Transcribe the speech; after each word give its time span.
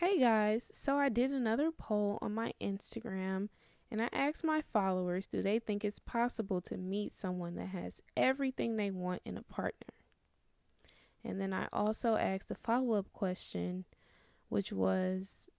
Hey 0.00 0.18
guys, 0.18 0.70
so 0.72 0.96
I 0.96 1.10
did 1.10 1.30
another 1.30 1.70
poll 1.70 2.18
on 2.22 2.32
my 2.32 2.54
Instagram 2.58 3.50
and 3.90 4.00
I 4.00 4.08
asked 4.14 4.42
my 4.42 4.62
followers 4.72 5.26
do 5.26 5.42
they 5.42 5.58
think 5.58 5.84
it's 5.84 5.98
possible 5.98 6.62
to 6.62 6.78
meet 6.78 7.12
someone 7.12 7.54
that 7.56 7.68
has 7.68 8.00
everything 8.16 8.76
they 8.76 8.90
want 8.90 9.20
in 9.26 9.36
a 9.36 9.42
partner? 9.42 9.92
And 11.22 11.38
then 11.38 11.52
I 11.52 11.66
also 11.70 12.16
asked 12.16 12.50
a 12.50 12.54
follow 12.54 12.94
up 12.94 13.12
question, 13.12 13.84
which 14.48 14.72
was 14.72 15.50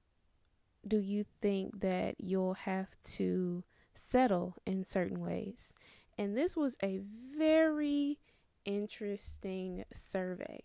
do 0.88 0.98
you 0.98 1.26
think 1.39 1.82
that 1.82 2.16
you'll 2.18 2.55
have 2.55 3.00
to 3.18 3.64
settle 3.94 4.55
in 4.66 4.84
certain 4.84 5.20
ways? 5.20 5.71
And 6.18 6.36
this 6.36 6.58
was 6.58 6.78
a 6.82 7.00
very 7.38 8.18
interesting 8.66 9.86
survey. 9.94 10.64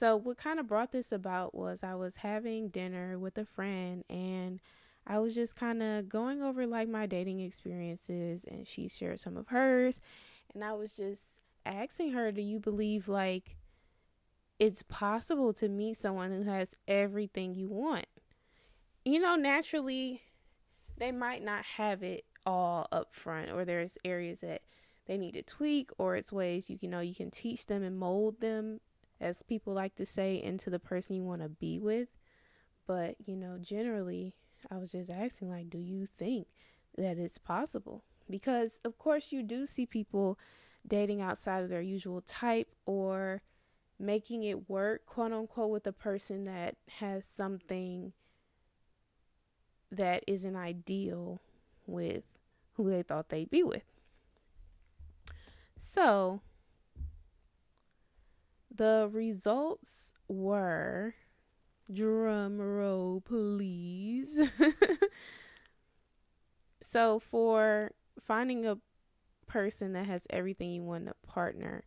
So, 0.00 0.16
what 0.16 0.38
kind 0.38 0.58
of 0.58 0.66
brought 0.66 0.92
this 0.92 1.12
about 1.12 1.54
was 1.54 1.84
I 1.84 1.94
was 1.94 2.16
having 2.16 2.70
dinner 2.70 3.18
with 3.18 3.36
a 3.36 3.44
friend 3.44 4.02
and 4.08 4.58
I 5.06 5.18
was 5.18 5.34
just 5.34 5.56
kind 5.56 5.82
of 5.82 6.08
going 6.08 6.40
over 6.42 6.66
like 6.66 6.88
my 6.88 7.04
dating 7.04 7.40
experiences 7.40 8.46
and 8.50 8.66
she 8.66 8.88
shared 8.88 9.20
some 9.20 9.36
of 9.36 9.48
hers. 9.48 10.00
And 10.54 10.64
I 10.64 10.72
was 10.72 10.96
just 10.96 11.42
asking 11.66 12.12
her, 12.12 12.32
Do 12.32 12.40
you 12.40 12.58
believe 12.58 13.08
like 13.08 13.58
it's 14.58 14.82
possible 14.82 15.52
to 15.52 15.68
meet 15.68 15.98
someone 15.98 16.30
who 16.32 16.44
has 16.44 16.74
everything 16.88 17.54
you 17.54 17.68
want? 17.68 18.06
You 19.04 19.20
know, 19.20 19.36
naturally, 19.36 20.22
they 20.96 21.12
might 21.12 21.44
not 21.44 21.62
have 21.76 22.02
it 22.02 22.24
all 22.46 22.88
up 22.90 23.14
front, 23.14 23.50
or 23.50 23.66
there's 23.66 23.98
areas 24.02 24.40
that 24.40 24.62
they 25.04 25.18
need 25.18 25.34
to 25.34 25.42
tweak, 25.42 25.90
or 25.98 26.16
it's 26.16 26.32
ways 26.32 26.70
you, 26.70 26.78
you 26.80 26.88
know 26.88 27.00
you 27.00 27.14
can 27.14 27.30
teach 27.30 27.66
them 27.66 27.82
and 27.82 27.98
mold 27.98 28.40
them 28.40 28.80
as 29.20 29.42
people 29.42 29.72
like 29.72 29.94
to 29.96 30.06
say, 30.06 30.42
into 30.42 30.70
the 30.70 30.78
person 30.78 31.16
you 31.16 31.22
want 31.22 31.42
to 31.42 31.48
be 31.48 31.78
with. 31.78 32.08
But, 32.86 33.16
you 33.24 33.36
know, 33.36 33.58
generally, 33.60 34.34
I 34.70 34.78
was 34.78 34.92
just 34.92 35.10
asking, 35.10 35.50
like, 35.50 35.70
do 35.70 35.78
you 35.78 36.06
think 36.06 36.48
that 36.96 37.18
it's 37.18 37.38
possible? 37.38 38.02
Because, 38.28 38.80
of 38.84 38.98
course, 38.98 39.32
you 39.32 39.42
do 39.42 39.66
see 39.66 39.86
people 39.86 40.38
dating 40.86 41.20
outside 41.20 41.62
of 41.62 41.68
their 41.68 41.82
usual 41.82 42.22
type 42.22 42.68
or 42.86 43.42
making 43.98 44.42
it 44.44 44.68
work, 44.68 45.04
quote 45.06 45.32
unquote, 45.32 45.70
with 45.70 45.86
a 45.86 45.92
person 45.92 46.44
that 46.44 46.76
has 46.98 47.24
something 47.26 48.12
that 49.92 50.24
isn't 50.26 50.56
ideal 50.56 51.40
with 51.86 52.24
who 52.74 52.90
they 52.90 53.02
thought 53.02 53.28
they'd 53.28 53.50
be 53.50 53.62
with. 53.62 53.82
So, 55.76 56.40
the 58.80 59.10
results 59.12 60.14
were 60.26 61.14
drum 61.92 62.58
roll 62.58 63.20
please. 63.20 64.40
so 66.80 67.18
for 67.18 67.92
finding 68.18 68.64
a 68.64 68.78
person 69.46 69.92
that 69.92 70.06
has 70.06 70.26
everything 70.30 70.70
you 70.70 70.82
want 70.82 71.02
in 71.02 71.08
a 71.10 71.26
partner, 71.26 71.84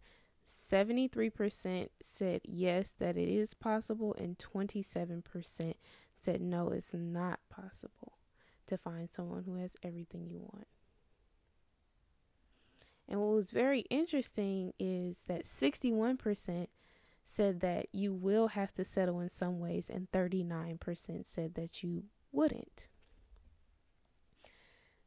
73% 0.47 1.87
said 1.99 2.41
yes 2.43 2.93
that 2.99 3.17
it 3.17 3.27
is 3.27 3.55
possible 3.55 4.15
and 4.19 4.37
27% 4.37 5.73
said 6.21 6.41
no 6.41 6.69
it's 6.69 6.93
not 6.93 7.39
possible 7.49 8.19
to 8.67 8.77
find 8.77 9.09
someone 9.09 9.45
who 9.47 9.55
has 9.55 9.75
everything 9.81 10.27
you 10.29 10.41
want. 10.41 10.67
And 13.09 13.19
what 13.19 13.33
was 13.33 13.49
very 13.49 13.81
interesting 13.89 14.73
is 14.77 15.23
that 15.27 15.45
61% 15.45 16.67
said 17.25 17.59
that 17.61 17.87
you 17.91 18.13
will 18.13 18.49
have 18.49 18.73
to 18.73 18.85
settle 18.85 19.19
in 19.19 19.29
some 19.29 19.59
ways, 19.59 19.89
and 19.89 20.11
39% 20.11 21.25
said 21.25 21.55
that 21.55 21.83
you 21.83 22.03
wouldn't. 22.31 22.89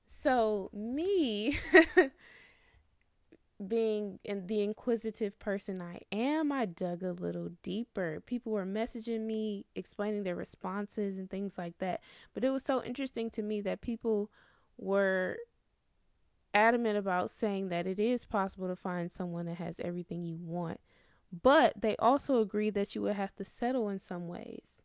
So, 0.06 0.70
me 0.72 1.58
being 3.66 4.18
the 4.24 4.62
inquisitive 4.62 5.38
person 5.38 5.80
I 5.80 6.00
am, 6.12 6.52
I 6.52 6.66
dug 6.66 7.02
a 7.02 7.12
little 7.12 7.50
deeper. 7.62 8.22
People 8.24 8.52
were 8.52 8.66
messaging 8.66 9.20
me, 9.20 9.66
explaining 9.74 10.22
their 10.22 10.36
responses 10.36 11.18
and 11.18 11.30
things 11.30 11.56
like 11.56 11.78
that. 11.78 12.00
But 12.34 12.44
it 12.44 12.50
was 12.50 12.64
so 12.64 12.82
interesting 12.82 13.30
to 13.30 13.42
me 13.42 13.60
that 13.62 13.80
people 13.80 14.30
were 14.78 15.38
adamant 16.52 16.96
about 16.96 17.30
saying 17.30 17.68
that 17.68 17.86
it 17.86 17.98
is 17.98 18.24
possible 18.24 18.68
to 18.68 18.76
find 18.76 19.10
someone 19.10 19.46
that 19.46 19.56
has 19.56 19.80
everything 19.80 20.24
you 20.24 20.38
want 20.40 20.80
but 21.42 21.80
they 21.80 21.96
also 21.96 22.40
agree 22.40 22.70
that 22.70 22.94
you 22.94 23.02
would 23.02 23.16
have 23.16 23.34
to 23.36 23.44
settle 23.44 23.88
in 23.88 24.00
some 24.00 24.28
ways. 24.28 24.82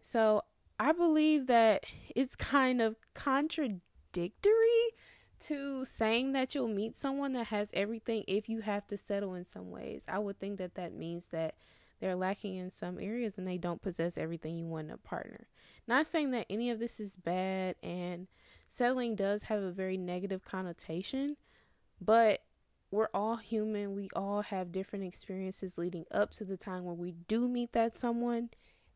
So 0.00 0.42
I 0.78 0.92
believe 0.92 1.46
that 1.46 1.84
it's 2.14 2.36
kind 2.36 2.80
of 2.80 2.96
contradictory 3.14 3.80
to 5.40 5.84
saying 5.84 6.32
that 6.32 6.54
you'll 6.54 6.68
meet 6.68 6.96
someone 6.96 7.32
that 7.32 7.48
has 7.48 7.70
everything 7.74 8.24
if 8.28 8.48
you 8.48 8.60
have 8.60 8.86
to 8.86 8.96
settle 8.96 9.34
in 9.34 9.46
some 9.46 9.70
ways. 9.70 10.04
I 10.08 10.18
would 10.18 10.38
think 10.38 10.58
that 10.58 10.74
that 10.74 10.94
means 10.94 11.28
that 11.28 11.54
they're 12.00 12.16
lacking 12.16 12.56
in 12.56 12.70
some 12.70 12.98
areas 12.98 13.38
and 13.38 13.46
they 13.46 13.58
don't 13.58 13.82
possess 13.82 14.18
everything 14.18 14.56
you 14.56 14.66
want 14.66 14.88
in 14.88 14.94
a 14.94 14.98
partner. 14.98 15.46
Not 15.86 16.06
saying 16.06 16.32
that 16.32 16.46
any 16.50 16.70
of 16.70 16.78
this 16.78 17.00
is 17.00 17.16
bad 17.16 17.76
and 17.82 18.26
settling 18.68 19.14
does 19.14 19.44
have 19.44 19.62
a 19.62 19.70
very 19.70 19.96
negative 19.96 20.44
connotation, 20.44 21.36
but 22.00 22.40
we're 22.92 23.08
all 23.14 23.36
human. 23.36 23.94
We 23.94 24.10
all 24.14 24.42
have 24.42 24.70
different 24.70 25.06
experiences 25.06 25.78
leading 25.78 26.04
up 26.10 26.30
to 26.32 26.44
the 26.44 26.58
time 26.58 26.84
where 26.84 26.94
we 26.94 27.14
do 27.26 27.48
meet 27.48 27.72
that 27.72 27.96
someone. 27.96 28.50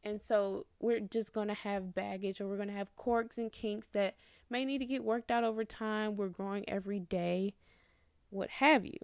And 0.04 0.22
so 0.22 0.66
we're 0.78 1.00
just 1.00 1.32
going 1.32 1.48
to 1.48 1.54
have 1.54 1.94
baggage 1.94 2.40
or 2.40 2.46
we're 2.46 2.56
going 2.56 2.68
to 2.68 2.74
have 2.74 2.94
quirks 2.94 3.38
and 3.38 3.50
kinks 3.50 3.88
that 3.94 4.14
may 4.50 4.66
need 4.66 4.78
to 4.78 4.84
get 4.84 5.02
worked 5.02 5.30
out 5.30 5.44
over 5.44 5.64
time. 5.64 6.14
We're 6.14 6.28
growing 6.28 6.68
every 6.68 7.00
day, 7.00 7.54
what 8.28 8.50
have 8.50 8.84
you. 8.84 8.98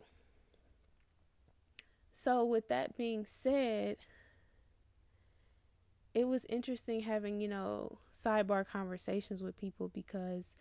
So, 2.12 2.44
with 2.44 2.68
that 2.68 2.96
being 2.96 3.24
said, 3.24 3.96
it 6.14 6.28
was 6.28 6.44
interesting 6.50 7.00
having, 7.00 7.40
you 7.40 7.48
know, 7.48 7.98
sidebar 8.14 8.66
conversations 8.66 9.42
with 9.42 9.56
people 9.56 9.88
because 9.88 10.54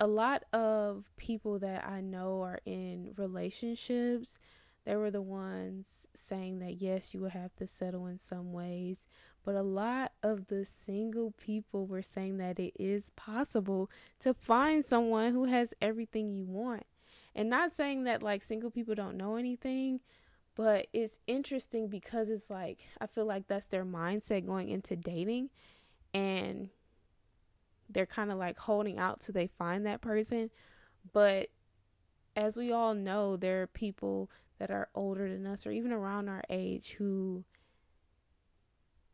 a 0.00 0.06
lot 0.06 0.44
of 0.52 1.04
people 1.16 1.58
that 1.58 1.86
I 1.86 2.00
know 2.00 2.42
are 2.42 2.60
in 2.64 3.14
relationships, 3.16 4.38
they 4.84 4.96
were 4.96 5.10
the 5.10 5.22
ones 5.22 6.06
saying 6.14 6.60
that 6.60 6.80
yes, 6.80 7.12
you 7.12 7.20
will 7.20 7.30
have 7.30 7.54
to 7.56 7.66
settle 7.66 8.06
in 8.06 8.18
some 8.18 8.52
ways. 8.52 9.06
But 9.44 9.54
a 9.54 9.62
lot 9.62 10.12
of 10.22 10.46
the 10.46 10.64
single 10.64 11.32
people 11.32 11.86
were 11.86 12.02
saying 12.02 12.38
that 12.38 12.58
it 12.58 12.74
is 12.78 13.10
possible 13.10 13.90
to 14.20 14.34
find 14.34 14.84
someone 14.84 15.32
who 15.32 15.44
has 15.44 15.74
everything 15.80 16.32
you 16.32 16.44
want. 16.44 16.84
And 17.34 17.50
not 17.50 17.72
saying 17.72 18.04
that 18.04 18.22
like 18.22 18.42
single 18.42 18.70
people 18.70 18.94
don't 18.94 19.16
know 19.16 19.36
anything, 19.36 20.00
but 20.54 20.86
it's 20.92 21.20
interesting 21.26 21.88
because 21.88 22.30
it's 22.30 22.50
like 22.50 22.78
I 23.00 23.06
feel 23.06 23.26
like 23.26 23.46
that's 23.46 23.66
their 23.66 23.84
mindset 23.84 24.46
going 24.46 24.68
into 24.68 24.96
dating. 24.96 25.50
And 26.14 26.70
they're 27.88 28.06
kind 28.06 28.30
of 28.30 28.38
like 28.38 28.58
holding 28.58 28.98
out 28.98 29.20
till 29.20 29.32
they 29.32 29.46
find 29.46 29.86
that 29.86 30.00
person. 30.00 30.50
But 31.12 31.48
as 32.36 32.56
we 32.56 32.72
all 32.72 32.94
know, 32.94 33.36
there 33.36 33.62
are 33.62 33.66
people 33.66 34.30
that 34.58 34.70
are 34.70 34.88
older 34.94 35.28
than 35.28 35.46
us 35.46 35.66
or 35.66 35.70
even 35.70 35.92
around 35.92 36.28
our 36.28 36.42
age 36.50 36.92
who 36.98 37.44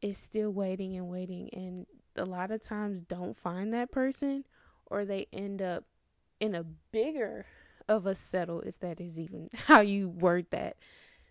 is 0.03 0.19
still 0.19 0.51
waiting 0.51 0.97
and 0.97 1.09
waiting 1.09 1.49
and 1.53 1.87
a 2.17 2.25
lot 2.25 2.51
of 2.51 2.63
times 2.63 3.01
don't 3.01 3.37
find 3.37 3.73
that 3.73 3.91
person 3.91 4.45
or 4.87 5.05
they 5.05 5.27
end 5.33 5.63
up 5.63 5.85
in 6.41 6.55
a 6.55 6.65
bigger 6.93 7.47
of 7.89 8.07
a 8.07 8.15
settle 8.15 8.61
if 8.61 8.79
that 8.81 9.01
is 9.01 9.19
even 9.19 9.49
how 9.67 9.81
you 9.81 10.09
word 10.09 10.47
that. 10.51 10.77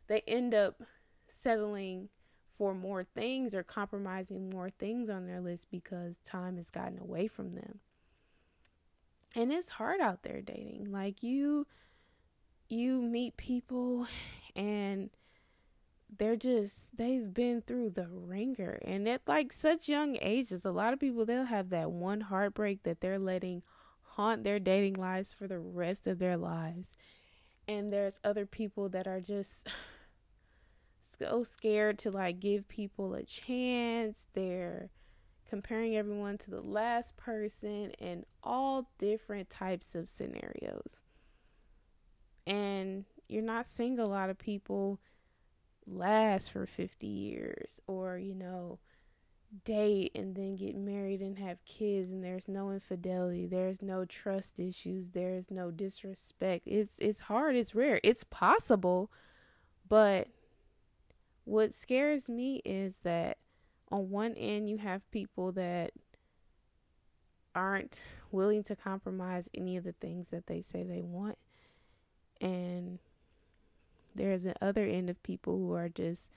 They 0.07 0.21
end 0.27 0.53
up 0.53 0.81
settling 1.27 2.09
for 2.57 2.73
more 2.73 3.03
things 3.03 3.55
or 3.55 3.63
compromising 3.63 4.49
more 4.49 4.69
things 4.69 5.09
on 5.09 5.25
their 5.25 5.41
list 5.41 5.67
because 5.71 6.17
time 6.23 6.57
has 6.57 6.69
gotten 6.69 6.99
away 6.99 7.27
from 7.27 7.55
them. 7.55 7.79
And 9.35 9.51
it's 9.51 9.71
hard 9.71 9.99
out 9.99 10.23
there 10.23 10.41
dating. 10.41 10.91
Like 10.91 11.23
you 11.23 11.65
you 12.69 13.01
meet 13.01 13.37
people 13.37 14.07
and 14.55 15.09
they're 16.17 16.35
just 16.35 16.95
they've 16.95 17.33
been 17.33 17.61
through 17.61 17.89
the 17.89 18.07
ringer 18.07 18.79
and 18.85 19.07
at 19.07 19.21
like 19.27 19.51
such 19.51 19.89
young 19.89 20.17
ages 20.21 20.65
a 20.65 20.71
lot 20.71 20.93
of 20.93 20.99
people 20.99 21.25
they'll 21.25 21.45
have 21.45 21.69
that 21.69 21.91
one 21.91 22.21
heartbreak 22.21 22.83
that 22.83 23.01
they're 23.01 23.19
letting 23.19 23.63
haunt 24.01 24.43
their 24.43 24.59
dating 24.59 24.93
lives 24.93 25.33
for 25.33 25.47
the 25.47 25.59
rest 25.59 26.05
of 26.05 26.19
their 26.19 26.37
lives 26.37 26.95
and 27.67 27.91
there's 27.91 28.19
other 28.23 28.45
people 28.45 28.89
that 28.89 29.07
are 29.07 29.21
just 29.21 29.67
so 31.03 31.43
scared 31.43 31.97
to 31.99 32.11
like 32.11 32.39
give 32.39 32.67
people 32.67 33.13
a 33.13 33.23
chance. 33.23 34.27
They're 34.33 34.89
comparing 35.49 35.95
everyone 35.95 36.37
to 36.39 36.51
the 36.51 36.61
last 36.61 37.15
person 37.17 37.91
and 37.99 38.25
all 38.43 38.89
different 38.97 39.49
types 39.49 39.95
of 39.95 40.09
scenarios. 40.09 41.03
And 42.47 43.05
you're 43.27 43.43
not 43.43 43.67
seeing 43.67 43.99
a 43.99 44.09
lot 44.09 44.29
of 44.29 44.37
people 44.37 44.99
last 45.85 46.51
for 46.51 46.65
50 46.65 47.05
years 47.07 47.79
or, 47.87 48.17
you 48.17 48.33
know, 48.33 48.79
date 49.65 50.11
and 50.15 50.35
then 50.35 50.55
get 50.55 50.75
married 50.75 51.21
and 51.21 51.37
have 51.37 51.63
kids 51.65 52.09
and 52.09 52.23
there's 52.23 52.47
no 52.47 52.71
infidelity, 52.71 53.45
there's 53.45 53.81
no 53.81 54.05
trust 54.05 54.59
issues, 54.59 55.09
there's 55.09 55.51
no 55.51 55.69
disrespect. 55.69 56.63
It's 56.65 56.97
it's 56.99 57.21
hard, 57.21 57.55
it's 57.55 57.75
rare. 57.75 57.99
It's 58.03 58.23
possible, 58.23 59.11
but 59.87 60.27
what 61.45 61.73
scares 61.73 62.29
me 62.29 62.61
is 62.63 62.99
that 62.99 63.37
on 63.91 64.09
one 64.09 64.33
end 64.33 64.69
you 64.69 64.77
have 64.77 65.09
people 65.11 65.51
that 65.53 65.91
aren't 67.55 68.03
willing 68.31 68.63
to 68.63 68.75
compromise 68.75 69.49
any 69.53 69.77
of 69.77 69.83
the 69.83 69.91
things 69.93 70.29
that 70.29 70.47
they 70.47 70.61
say 70.61 70.83
they 70.83 71.01
want. 71.01 71.37
And 72.41 72.99
there's 74.15 74.45
an 74.45 74.55
other 74.61 74.85
end 74.85 75.09
of 75.09 75.21
people 75.23 75.57
who 75.57 75.73
are 75.73 75.89
just 75.89 76.29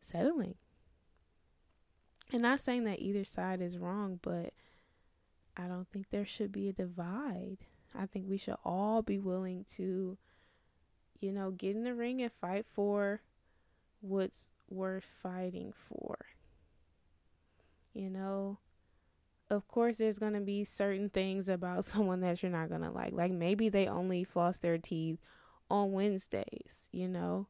settling. 0.00 0.54
And 2.32 2.42
not 2.42 2.60
saying 2.60 2.84
that 2.84 3.00
either 3.00 3.24
side 3.24 3.60
is 3.60 3.78
wrong 3.78 4.18
but 4.22 4.54
i 5.56 5.66
don't 5.68 5.86
think 5.88 6.06
there 6.10 6.24
should 6.24 6.50
be 6.52 6.68
a 6.68 6.72
divide. 6.72 7.58
I 7.96 8.06
think 8.06 8.26
we 8.28 8.38
should 8.38 8.56
all 8.64 9.02
be 9.02 9.18
willing 9.18 9.64
to 9.76 10.16
you 11.20 11.32
know 11.32 11.50
get 11.52 11.76
in 11.76 11.84
the 11.84 11.94
ring 11.94 12.22
and 12.22 12.32
fight 12.40 12.66
for 12.72 13.20
what's 14.04 14.50
worth 14.68 15.06
fighting 15.22 15.72
for. 15.72 16.16
You 17.92 18.10
know, 18.10 18.58
of 19.50 19.68
course, 19.68 19.98
there's 19.98 20.18
going 20.18 20.32
to 20.34 20.40
be 20.40 20.64
certain 20.64 21.08
things 21.08 21.48
about 21.48 21.84
someone 21.84 22.20
that 22.20 22.42
you're 22.42 22.52
not 22.52 22.68
going 22.68 22.82
to 22.82 22.90
like. 22.90 23.12
Like 23.12 23.32
maybe 23.32 23.68
they 23.68 23.86
only 23.86 24.24
floss 24.24 24.58
their 24.58 24.78
teeth 24.78 25.18
on 25.70 25.92
Wednesdays, 25.92 26.88
you 26.92 27.08
know. 27.08 27.48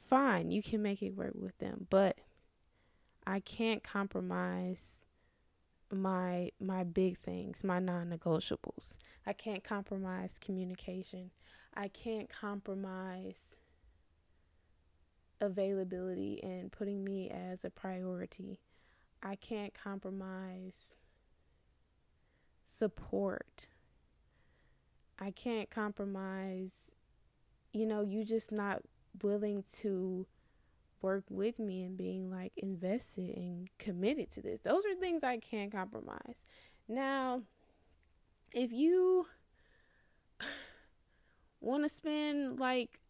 Fine, 0.00 0.50
you 0.50 0.62
can 0.62 0.80
make 0.80 1.02
it 1.02 1.16
work 1.16 1.34
with 1.34 1.58
them, 1.58 1.86
but 1.90 2.16
I 3.26 3.40
can't 3.40 3.82
compromise 3.84 5.04
my 5.90 6.50
my 6.58 6.84
big 6.84 7.18
things, 7.18 7.62
my 7.62 7.78
non-negotiables. 7.78 8.96
I 9.26 9.34
can't 9.34 9.62
compromise 9.62 10.38
communication. 10.38 11.30
I 11.74 11.88
can't 11.88 12.30
compromise 12.30 13.58
availability 15.40 16.40
and 16.42 16.72
putting 16.72 17.04
me 17.04 17.30
as 17.30 17.64
a 17.64 17.70
priority. 17.70 18.60
I 19.22 19.36
can't 19.36 19.74
compromise 19.74 20.96
support. 22.64 23.66
I 25.18 25.30
can't 25.32 25.70
compromise, 25.70 26.94
you 27.72 27.86
know, 27.86 28.02
you 28.02 28.24
just 28.24 28.52
not 28.52 28.82
willing 29.22 29.64
to 29.78 30.26
work 31.00 31.24
with 31.28 31.58
me 31.58 31.84
and 31.84 31.96
being 31.96 32.30
like 32.30 32.52
invested 32.56 33.36
and 33.36 33.68
committed 33.78 34.30
to 34.32 34.42
this. 34.42 34.60
Those 34.60 34.84
are 34.86 34.94
things 34.94 35.24
I 35.24 35.38
can't 35.38 35.72
compromise. 35.72 36.46
Now, 36.88 37.42
if 38.52 38.72
you 38.72 39.26
want 41.60 41.82
to 41.82 41.88
spend 41.88 42.60
like 42.60 43.00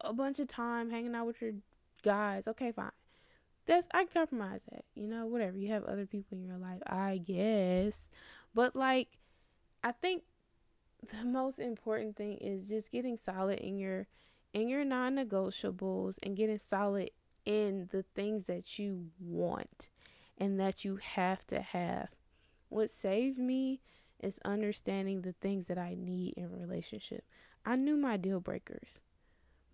a 0.00 0.12
bunch 0.12 0.38
of 0.40 0.48
time 0.48 0.90
hanging 0.90 1.14
out 1.14 1.26
with 1.26 1.40
your 1.40 1.52
guys, 2.02 2.48
okay, 2.48 2.72
fine. 2.72 2.90
That's 3.66 3.88
I 3.94 4.04
compromise 4.06 4.66
that. 4.72 4.84
You 4.94 5.06
know, 5.06 5.26
whatever. 5.26 5.56
You 5.56 5.68
have 5.72 5.84
other 5.84 6.06
people 6.06 6.36
in 6.36 6.44
your 6.44 6.58
life, 6.58 6.82
I 6.86 7.18
guess. 7.18 8.10
But 8.54 8.74
like 8.74 9.18
I 9.84 9.92
think 9.92 10.24
the 11.10 11.24
most 11.24 11.58
important 11.58 12.16
thing 12.16 12.38
is 12.38 12.66
just 12.66 12.90
getting 12.90 13.16
solid 13.16 13.58
in 13.58 13.78
your 13.78 14.06
in 14.52 14.68
your 14.68 14.84
non-negotiables 14.84 16.18
and 16.22 16.36
getting 16.36 16.58
solid 16.58 17.10
in 17.44 17.88
the 17.90 18.04
things 18.14 18.44
that 18.44 18.78
you 18.78 19.06
want 19.18 19.88
and 20.38 20.60
that 20.60 20.84
you 20.84 20.96
have 20.96 21.44
to 21.46 21.60
have. 21.60 22.08
What 22.68 22.90
saved 22.90 23.38
me 23.38 23.80
is 24.20 24.38
understanding 24.44 25.22
the 25.22 25.32
things 25.32 25.66
that 25.66 25.78
I 25.78 25.96
need 25.98 26.34
in 26.36 26.44
a 26.44 26.48
relationship. 26.48 27.24
I 27.64 27.76
knew 27.76 27.96
my 27.96 28.16
deal 28.16 28.40
breakers 28.40 29.00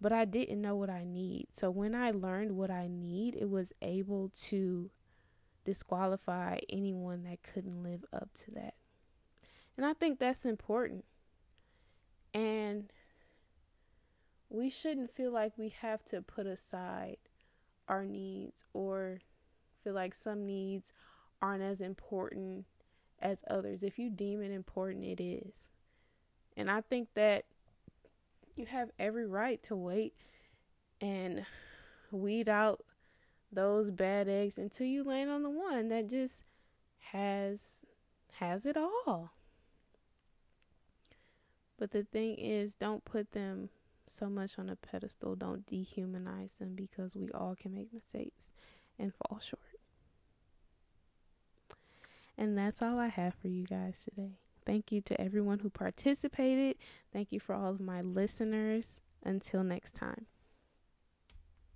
but 0.01 0.13
I 0.13 0.25
didn't 0.25 0.61
know 0.61 0.77
what 0.77 0.91
I 0.91 1.05
need. 1.05 1.49
So 1.53 1.71
when 1.71 1.95
I 1.95 2.11
learned 2.11 2.53
what 2.53 2.71
I 2.71 2.89
need, 2.89 3.35
it 3.35 3.51
was 3.51 3.73
able 3.83 4.31
to 4.47 4.91
disqualify 5.65 6.59
anyone 6.69 7.25
that 7.25 7.43
couldn't 7.43 7.83
live 7.83 8.05
up 8.13 8.31
to 8.45 8.51
that. 8.53 8.75
And 9.77 9.85
I 9.85 9.93
think 9.93 10.19
that's 10.19 10.45
important. 10.45 11.05
And 12.33 12.93
we 14.49 14.71
shouldn't 14.71 15.15
feel 15.15 15.31
like 15.33 15.53
we 15.57 15.69
have 15.81 16.05
to 16.07 16.23
put 16.23 16.47
aside 16.47 17.19
our 17.89 18.05
needs 18.05 18.65
or 18.73 19.21
feel 19.83 19.95
like 19.95 20.15
some 20.15 20.47
needs 20.47 20.93
aren't 21.41 21.63
as 21.63 21.81
important 21.81 22.67
as 23.21 23.45
others. 23.49 23.83
If 23.83 23.99
you 23.99 24.11
deem 24.11 24.43
it 24.43 24.51
important, 24.51 25.05
it 25.05 25.23
is. 25.23 25.71
And 26.57 26.71
I 26.71 26.81
think 26.81 27.09
that 27.15 27.45
you 28.59 28.67
have 28.67 28.91
every 28.99 29.27
right 29.27 29.63
to 29.65 29.77
wait 29.77 30.15
and 31.01 31.45
weed 32.11 32.49
out 32.49 32.85
those 33.53 33.91
bad 33.91 34.29
eggs 34.29 34.59
until 34.59 34.87
you 34.87 35.05
land 35.05 35.31
on 35.31 35.43
the 35.43 35.51
one 35.51 35.89
that 35.89 36.09
just 36.09 36.45
has 37.13 37.85
has 38.33 38.67
it 38.67 38.77
all. 38.77 39.33
But 41.79 41.93
the 41.93 42.03
thing 42.03 42.35
is, 42.35 42.75
don't 42.75 43.05
put 43.05 43.33
them 43.33 43.71
so 44.07 44.29
much 44.29 44.59
on 44.59 44.69
a 44.69 44.77
pedestal. 44.77 45.37
Don't 45.37 45.67
dehumanize 45.67 46.59
them 46.59 46.75
because 46.75 47.15
we 47.15 47.31
all 47.31 47.55
can 47.55 47.75
make 47.75 47.93
mistakes 47.93 48.51
and 48.99 49.13
fall 49.15 49.39
short. 49.41 49.63
And 52.37 52.57
that's 52.57 52.83
all 52.83 52.99
I 52.99 53.09
have 53.09 53.35
for 53.35 53.49
you 53.49 53.65
guys 53.65 54.05
today. 54.05 54.39
Thank 54.69 54.93
you 54.93 55.01
to 55.01 55.19
everyone 55.19 55.61
who 55.61 55.71
participated. 55.71 56.77
Thank 57.11 57.33
you 57.33 57.41
for 57.41 57.55
all 57.55 57.71
of 57.71 57.81
my 57.81 58.03
listeners. 58.03 59.01
Until 59.25 59.65
next 59.65 59.95
time. 59.95 60.27